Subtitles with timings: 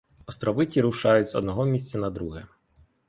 [0.27, 2.45] Острови ті рушають з одного місця на друге.